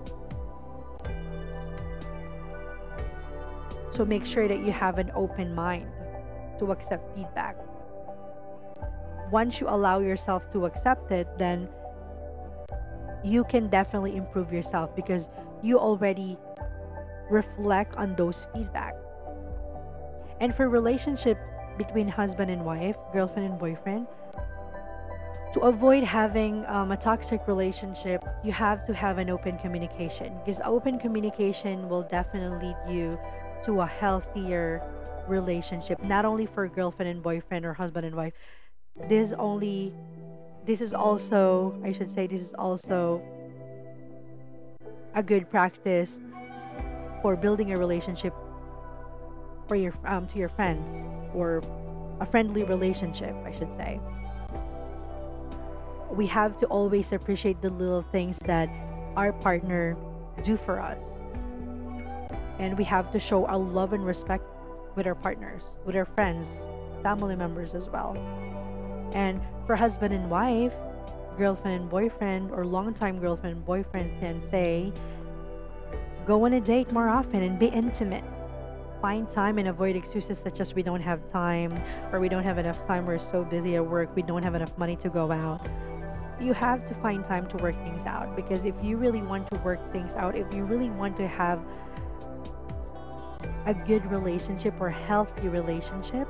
So 3.94 4.04
make 4.04 4.24
sure 4.26 4.48
that 4.48 4.66
you 4.66 4.72
have 4.72 4.98
an 4.98 5.12
open 5.14 5.54
mind 5.54 5.86
to 6.58 6.72
accept 6.72 7.14
feedback. 7.14 7.56
Once 9.30 9.60
you 9.60 9.68
allow 9.68 10.00
yourself 10.00 10.42
to 10.52 10.66
accept 10.66 11.10
it, 11.12 11.26
then 11.38 11.68
you 13.24 13.44
can 13.44 13.68
definitely 13.68 14.16
improve 14.16 14.52
yourself 14.52 14.94
because 14.94 15.28
you 15.62 15.78
already 15.78 16.36
reflect 17.30 17.94
on 17.96 18.14
those 18.16 18.46
feedback. 18.52 18.94
And 20.40 20.54
for 20.54 20.68
relationship 20.68 21.38
between 21.78 22.06
husband 22.06 22.50
and 22.50 22.64
wife, 22.64 22.96
girlfriend 23.12 23.50
and 23.50 23.58
boyfriend, 23.58 24.06
to 25.54 25.60
avoid 25.60 26.04
having 26.04 26.64
um, 26.66 26.92
a 26.92 26.96
toxic 26.96 27.40
relationship, 27.46 28.24
you 28.44 28.52
have 28.52 28.84
to 28.86 28.94
have 28.94 29.18
an 29.18 29.30
open 29.30 29.56
communication 29.58 30.36
because 30.44 30.60
open 30.64 30.98
communication 30.98 31.88
will 31.88 32.02
definitely 32.02 32.68
lead 32.68 32.76
you 32.94 33.18
to 33.64 33.80
a 33.80 33.86
healthier 33.86 34.82
relationship 35.28 36.02
not 36.02 36.24
only 36.24 36.46
for 36.46 36.68
girlfriend 36.68 37.10
and 37.10 37.22
boyfriend 37.22 37.64
or 37.64 37.72
husband 37.72 38.04
and 38.04 38.14
wife. 38.14 38.34
This 39.08 39.32
only 39.38 39.94
this 40.66 40.80
is 40.80 40.94
also 40.94 41.78
i 41.84 41.92
should 41.92 42.12
say 42.14 42.26
this 42.26 42.40
is 42.40 42.54
also 42.58 43.22
a 45.14 45.22
good 45.22 45.48
practice 45.50 46.18
for 47.22 47.36
building 47.36 47.72
a 47.72 47.76
relationship 47.76 48.34
for 49.68 49.76
your 49.76 49.92
um, 50.06 50.26
to 50.26 50.38
your 50.38 50.48
friends 50.48 50.94
or 51.34 51.62
a 52.20 52.26
friendly 52.26 52.64
relationship 52.64 53.34
i 53.44 53.52
should 53.52 53.70
say 53.76 54.00
we 56.14 56.26
have 56.26 56.58
to 56.58 56.66
always 56.66 57.12
appreciate 57.12 57.60
the 57.60 57.70
little 57.70 58.04
things 58.12 58.38
that 58.46 58.68
our 59.16 59.32
partner 59.32 59.96
do 60.44 60.56
for 60.56 60.80
us 60.80 60.98
and 62.58 62.76
we 62.78 62.84
have 62.84 63.10
to 63.12 63.20
show 63.20 63.46
our 63.46 63.58
love 63.58 63.92
and 63.92 64.04
respect 64.04 64.44
with 64.94 65.06
our 65.06 65.14
partners, 65.14 65.62
with 65.84 65.96
our 65.96 66.04
friends, 66.04 66.46
family 67.02 67.36
members 67.36 67.74
as 67.74 67.88
well. 67.88 68.16
And 69.14 69.40
for 69.66 69.76
husband 69.76 70.14
and 70.14 70.30
wife, 70.30 70.72
girlfriend 71.36 71.82
and 71.82 71.90
boyfriend, 71.90 72.52
or 72.52 72.64
longtime 72.64 73.18
girlfriend 73.18 73.56
and 73.56 73.66
boyfriend 73.66 74.20
can 74.20 74.46
say, 74.48 74.92
go 76.26 76.44
on 76.44 76.54
a 76.54 76.60
date 76.60 76.92
more 76.92 77.08
often 77.08 77.42
and 77.42 77.58
be 77.58 77.66
intimate. 77.66 78.24
Find 79.02 79.30
time 79.32 79.58
and 79.58 79.68
avoid 79.68 79.96
excuses 79.96 80.38
such 80.42 80.60
as 80.60 80.74
we 80.74 80.82
don't 80.82 81.02
have 81.02 81.20
time 81.32 81.78
or 82.12 82.20
we 82.20 82.28
don't 82.28 82.44
have 82.44 82.58
enough 82.58 82.86
time, 82.86 83.04
we're 83.04 83.18
so 83.18 83.44
busy 83.44 83.74
at 83.76 83.84
work, 83.84 84.14
we 84.14 84.22
don't 84.22 84.42
have 84.42 84.54
enough 84.54 84.76
money 84.78 84.96
to 84.96 85.08
go 85.08 85.30
out. 85.30 85.66
You 86.40 86.52
have 86.52 86.86
to 86.88 86.94
find 86.96 87.24
time 87.26 87.46
to 87.48 87.56
work 87.62 87.76
things 87.84 88.04
out 88.06 88.34
because 88.36 88.64
if 88.64 88.74
you 88.82 88.96
really 88.96 89.22
want 89.22 89.50
to 89.50 89.58
work 89.60 89.80
things 89.92 90.10
out, 90.16 90.36
if 90.36 90.52
you 90.54 90.64
really 90.64 90.90
want 90.90 91.16
to 91.18 91.28
have 91.28 91.60
a 93.66 93.74
good 93.74 94.04
relationship 94.10 94.74
or 94.80 94.90
healthy 94.90 95.48
relationship, 95.48 96.28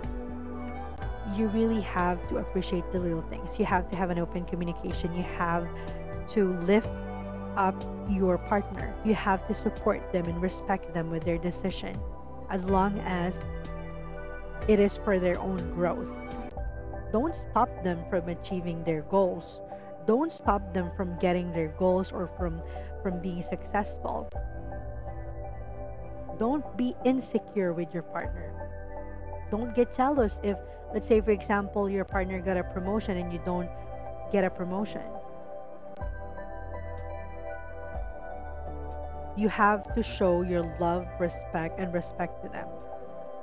you 1.37 1.49
really 1.49 1.81
have 1.81 2.27
to 2.29 2.37
appreciate 2.37 2.85
the 2.93 2.99
little 3.01 3.23
things. 3.23 3.49
You 3.59 3.65
have 3.65 3.91
to 3.91 3.97
have 3.97 4.11
an 4.11 4.19
open 4.19 4.45
communication. 4.45 5.15
You 5.17 5.25
have 5.37 5.67
to 6.33 6.53
lift 6.61 6.89
up 7.57 7.83
your 8.11 8.39
partner. 8.39 8.95
You 9.05 9.15
have 9.15 9.47
to 9.49 9.55
support 9.55 10.13
them 10.13 10.27
and 10.27 10.41
respect 10.41 10.93
them 10.93 11.11
with 11.11 11.25
their 11.25 11.39
decision 11.39 11.97
as 12.51 12.65
long 12.65 12.99
as 13.01 13.35
it 14.69 14.79
is 14.79 14.99
for 15.05 15.19
their 15.19 15.41
own 15.41 15.57
growth. 15.75 16.11
Don't 17.11 17.35
stop 17.51 17.69
them 17.83 18.05
from 18.11 18.29
achieving 18.29 18.85
their 18.85 19.03
goals. 19.03 19.61
Don't 20.07 20.33
stop 20.33 20.75
them 20.75 20.91
from 20.97 21.19
getting 21.19 21.53
their 21.53 21.69
goals 21.69 22.13
or 22.13 22.29
from 22.39 22.61
from 23.03 23.21
being 23.21 23.45
successful. 23.49 24.29
Don't 26.39 26.65
be 26.77 26.97
insecure 27.05 27.73
with 27.73 27.93
your 27.93 28.03
partner. 28.03 28.51
Don't 29.51 29.75
get 29.75 29.95
jealous 29.95 30.39
if, 30.43 30.57
let's 30.93 31.07
say, 31.07 31.21
for 31.21 31.31
example, 31.31 31.89
your 31.89 32.05
partner 32.05 32.41
got 32.41 32.57
a 32.57 32.65
promotion 32.65 33.19
and 33.19 33.33
you 33.33 33.41
don't 33.45 33.69
get 34.33 34.43
a 34.43 34.51
promotion. 34.51 35.03
You 39.37 39.49
have 39.49 39.95
to 39.95 40.03
show 40.03 40.43
your 40.43 40.75
love, 40.81 41.07
respect, 41.21 41.79
and 41.79 41.93
respect 41.93 42.43
to 42.43 42.49
them 42.49 42.69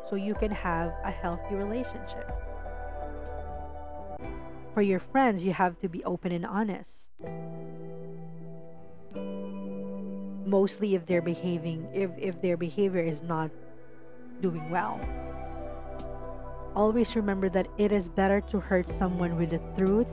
so 0.09 0.15
you 0.15 0.33
can 0.33 0.51
have 0.51 0.91
a 1.05 1.11
healthy 1.11 1.55
relationship. 1.55 2.31
For 4.73 4.81
your 4.81 4.99
friends, 4.99 5.43
you 5.43 5.53
have 5.53 5.79
to 5.81 5.89
be 5.89 6.03
open 6.03 6.31
and 6.31 6.45
honest 6.45 6.89
mostly 10.45 10.95
if 10.95 11.05
they're 11.05 11.21
behaving 11.21 11.87
if 11.93 12.11
if 12.17 12.41
their 12.41 12.57
behavior 12.57 12.99
is 12.99 13.21
not 13.21 13.49
doing 14.41 14.69
well 14.69 14.99
always 16.75 17.15
remember 17.15 17.49
that 17.49 17.67
it 17.77 17.91
is 17.91 18.07
better 18.09 18.41
to 18.41 18.59
hurt 18.59 18.85
someone 18.97 19.37
with 19.37 19.49
the 19.49 19.61
truth 19.77 20.07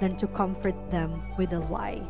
than 0.00 0.16
to 0.18 0.26
comfort 0.26 0.74
them 0.90 1.22
with 1.38 1.52
a 1.52 1.60
lie. 1.60 2.02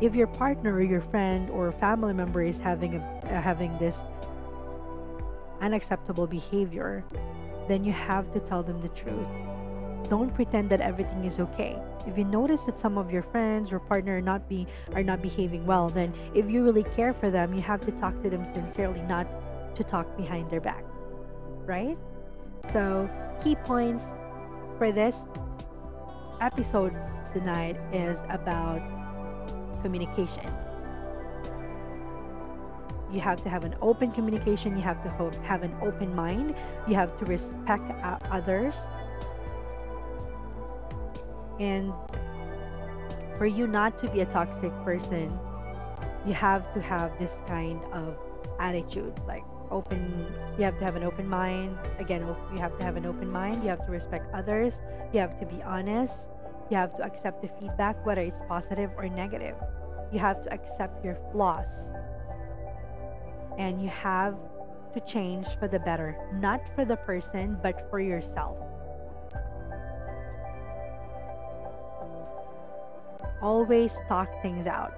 If 0.00 0.14
your 0.14 0.28
partner 0.28 0.74
or 0.74 0.82
your 0.82 1.00
friend 1.00 1.50
or 1.50 1.72
family 1.72 2.14
member 2.14 2.42
is 2.42 2.56
having 2.58 2.96
a, 2.96 3.00
uh, 3.00 3.40
having 3.40 3.76
this 3.78 3.96
unacceptable 5.60 6.26
behavior, 6.26 7.04
then 7.68 7.84
you 7.84 7.92
have 7.92 8.30
to 8.32 8.40
tell 8.40 8.62
them 8.62 8.80
the 8.80 8.88
truth. 8.88 9.26
Don't 10.08 10.34
pretend 10.34 10.70
that 10.70 10.80
everything 10.80 11.24
is 11.24 11.38
okay. 11.38 11.78
If 12.06 12.16
you 12.18 12.24
notice 12.24 12.62
that 12.64 12.78
some 12.78 12.98
of 12.98 13.10
your 13.10 13.22
friends 13.22 13.70
or 13.70 13.78
partner 13.78 14.16
are 14.16 14.22
not 14.22 14.48
be 14.48 14.66
are 14.94 15.02
not 15.02 15.22
behaving 15.22 15.66
well, 15.66 15.88
then 15.88 16.12
if 16.34 16.50
you 16.50 16.64
really 16.64 16.84
care 16.96 17.12
for 17.12 17.30
them, 17.30 17.54
you 17.54 17.62
have 17.62 17.80
to 17.82 17.92
talk 17.92 18.20
to 18.22 18.30
them 18.30 18.44
sincerely, 18.54 19.02
not 19.02 19.26
to 19.76 19.84
talk 19.84 20.16
behind 20.16 20.50
their 20.50 20.60
back. 20.60 20.84
Right? 21.64 21.96
So, 22.72 23.08
key 23.44 23.54
points 23.54 24.02
for 24.78 24.90
this 24.90 25.14
episode 26.40 26.96
tonight 27.32 27.76
is 27.92 28.16
about 28.30 28.80
communication. 29.82 30.50
You 33.12 33.20
have 33.20 33.42
to 33.42 33.48
have 33.48 33.64
an 33.64 33.74
open 33.82 34.12
communication, 34.12 34.76
you 34.76 34.82
have 34.82 35.02
to 35.02 35.40
have 35.42 35.62
an 35.62 35.74
open 35.82 36.14
mind, 36.14 36.54
you 36.86 36.94
have 36.94 37.18
to 37.18 37.24
respect 37.24 37.90
others. 38.30 38.74
And 41.58 41.92
for 43.36 43.46
you 43.46 43.66
not 43.66 43.98
to 44.00 44.10
be 44.10 44.20
a 44.20 44.26
toxic 44.26 44.72
person, 44.84 45.38
you 46.26 46.34
have 46.34 46.72
to 46.74 46.80
have 46.80 47.18
this 47.18 47.32
kind 47.46 47.82
of 47.92 48.16
attitude 48.60 49.14
like 49.26 49.42
open 49.70 50.26
you 50.58 50.64
have 50.64 50.78
to 50.78 50.84
have 50.84 50.96
an 50.96 51.04
open 51.04 51.26
mind 51.26 51.76
again 51.98 52.26
you 52.52 52.60
have 52.60 52.76
to 52.78 52.84
have 52.84 52.96
an 52.96 53.06
open 53.06 53.32
mind 53.32 53.62
you 53.62 53.68
have 53.68 53.84
to 53.86 53.90
respect 53.90 54.26
others 54.34 54.74
you 55.12 55.20
have 55.20 55.38
to 55.38 55.46
be 55.46 55.62
honest 55.62 56.14
you 56.70 56.76
have 56.76 56.94
to 56.96 57.02
accept 57.02 57.40
the 57.40 57.48
feedback 57.58 58.04
whether 58.04 58.20
it's 58.20 58.40
positive 58.48 58.90
or 58.96 59.08
negative 59.08 59.54
you 60.12 60.18
have 60.18 60.42
to 60.42 60.52
accept 60.52 61.04
your 61.04 61.16
flaws 61.32 61.70
and 63.60 63.82
you 63.82 63.90
have 63.90 64.34
to 64.94 65.00
change 65.00 65.46
for 65.58 65.68
the 65.68 65.78
better 65.80 66.16
not 66.32 66.60
for 66.74 66.84
the 66.84 66.96
person 66.96 67.56
but 67.62 67.86
for 67.90 68.00
yourself. 68.00 68.56
Always 73.42 73.92
talk 74.08 74.28
things 74.42 74.66
out. 74.66 74.92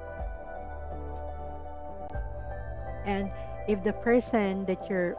And 3.05 3.31
if 3.69 3.83
the 3.85 3.93
person 3.93 4.65
that 4.67 4.89
you're 4.89 5.17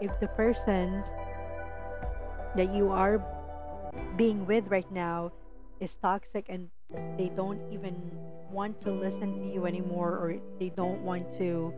if 0.00 0.12
the 0.20 0.28
person 0.28 1.02
that 2.54 2.72
you 2.74 2.90
are 2.90 3.24
being 4.16 4.46
with 4.46 4.64
right 4.68 4.90
now 4.92 5.32
is 5.80 5.94
toxic 6.00 6.46
and 6.48 6.68
they 7.16 7.30
don't 7.34 7.60
even 7.72 7.94
want 8.50 8.80
to 8.82 8.90
listen 8.90 9.34
to 9.38 9.54
you 9.54 9.66
anymore 9.66 10.12
or 10.12 10.36
they 10.58 10.70
don't 10.70 11.02
want 11.02 11.26
to 11.36 11.72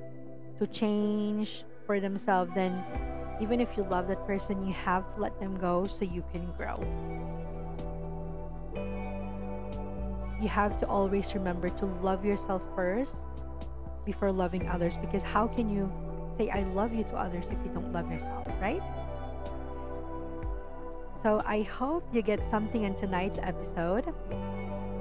to 0.61 0.67
change 0.69 1.65
for 1.87 1.99
themselves 1.99 2.51
then 2.55 2.85
even 3.43 3.61
if 3.61 3.69
you 3.77 3.83
love 3.91 4.07
that 4.07 4.25
person 4.27 4.65
you 4.65 4.73
have 4.73 5.03
to 5.15 5.21
let 5.21 5.39
them 5.41 5.59
go 5.59 5.85
so 5.99 6.05
you 6.05 6.23
can 6.31 6.47
grow 6.57 6.79
you 10.41 10.49
have 10.49 10.79
to 10.79 10.87
always 10.87 11.27
remember 11.35 11.69
to 11.69 11.87
love 12.03 12.25
yourself 12.25 12.63
first 12.77 13.15
before 14.07 14.31
loving 14.31 14.69
others 14.69 14.95
because 15.01 15.23
how 15.23 15.47
can 15.47 15.69
you 15.69 15.91
say 16.41 16.49
I 16.51 16.63
love 16.73 16.95
you 16.95 17.05
to 17.05 17.17
others 17.17 17.45
if 17.51 17.59
you 17.65 17.71
don't 17.75 17.93
love 17.93 18.11
yourself, 18.11 18.47
right? 18.61 18.83
So 21.23 21.43
I 21.45 21.63
hope 21.63 22.05
you 22.13 22.23
get 22.23 22.41
something 22.51 22.85
in 22.85 22.95
tonight's 22.95 23.39
episode. 23.43 24.07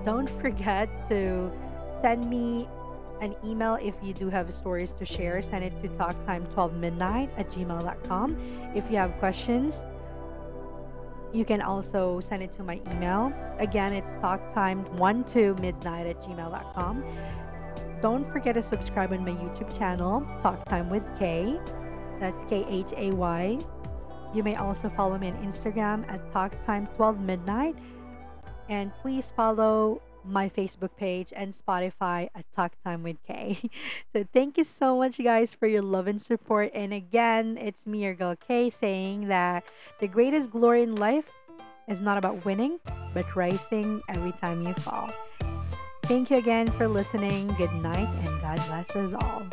Don't 0.03 0.29
forget 0.41 0.89
to 1.09 1.49
send 2.01 2.29
me 2.29 2.67
an 3.21 3.35
email 3.43 3.77
if 3.81 3.95
you 4.01 4.13
do 4.13 4.29
have 4.29 4.53
stories 4.53 4.93
to 4.99 5.05
share. 5.05 5.41
Send 5.41 5.63
it 5.63 5.73
to 5.81 5.89
talktime12midnight 5.89 7.29
at 7.37 7.51
gmail.com. 7.51 8.37
If 8.75 8.89
you 8.89 8.97
have 8.97 9.13
questions, 9.19 9.73
you 11.33 11.45
can 11.45 11.61
also 11.61 12.21
send 12.27 12.43
it 12.43 12.53
to 12.53 12.63
my 12.63 12.79
email. 12.91 13.31
Again, 13.59 13.93
it's 13.93 14.07
talktime12midnight 14.23 16.09
at 16.09 16.21
gmail.com. 16.23 17.03
Don't 18.01 18.31
forget 18.31 18.55
to 18.55 18.63
subscribe 18.63 19.11
on 19.11 19.25
my 19.25 19.31
YouTube 19.31 19.77
channel, 19.77 20.25
Talk 20.41 20.65
Time 20.69 20.89
with 20.89 21.03
Khay. 21.19 21.59
That's 22.19 22.37
K 22.49 22.65
H 22.69 22.93
A 22.97 23.15
Y. 23.15 23.59
You 24.33 24.43
may 24.43 24.55
also 24.55 24.91
follow 24.95 25.17
me 25.17 25.29
on 25.31 25.51
Instagram 25.51 26.07
at 26.07 26.21
TalkTime12Midnight. 26.33 27.75
And 28.69 28.91
please 29.01 29.25
follow 29.35 30.01
my 30.25 30.49
Facebook 30.49 30.89
page 30.97 31.33
and 31.35 31.53
Spotify 31.57 32.29
at 32.35 32.45
Talk 32.55 32.71
Time 32.83 33.03
with 33.03 33.17
Khay. 33.27 33.69
so 34.13 34.25
thank 34.33 34.57
you 34.57 34.63
so 34.63 34.97
much, 34.97 35.21
guys, 35.23 35.53
for 35.53 35.67
your 35.67 35.81
love 35.81 36.07
and 36.07 36.21
support. 36.21 36.71
And 36.73 36.93
again, 36.93 37.57
it's 37.57 37.85
me, 37.85 38.03
your 38.03 38.13
girl 38.13 38.35
Khay, 38.35 38.71
saying 38.79 39.27
that 39.27 39.65
the 39.99 40.07
greatest 40.07 40.51
glory 40.51 40.83
in 40.83 40.95
life 40.95 41.25
is 41.87 41.99
not 41.99 42.17
about 42.17 42.45
winning, 42.45 42.79
but 43.13 43.35
rising 43.35 44.01
every 44.09 44.31
time 44.33 44.65
you 44.65 44.73
fall. 44.75 45.09
Thank 46.03 46.31
you 46.31 46.37
again 46.37 46.67
for 46.67 46.87
listening. 46.87 47.47
Good 47.57 47.73
night 47.73 48.09
and 48.25 48.41
God 48.41 48.57
bless 48.67 48.95
us 48.95 49.13
all. 49.21 49.45